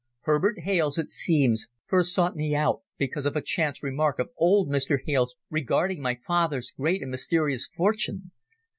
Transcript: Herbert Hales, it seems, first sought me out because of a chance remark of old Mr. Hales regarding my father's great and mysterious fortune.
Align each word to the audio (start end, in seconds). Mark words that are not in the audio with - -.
Herbert 0.21 0.61
Hales, 0.61 0.97
it 0.97 1.11
seems, 1.11 1.67
first 1.85 2.11
sought 2.11 2.35
me 2.35 2.55
out 2.55 2.81
because 2.97 3.27
of 3.27 3.35
a 3.35 3.41
chance 3.43 3.83
remark 3.83 4.17
of 4.17 4.31
old 4.35 4.67
Mr. 4.67 4.97
Hales 5.05 5.35
regarding 5.51 6.01
my 6.01 6.15
father's 6.25 6.71
great 6.75 7.03
and 7.03 7.11
mysterious 7.11 7.67
fortune. 7.67 8.31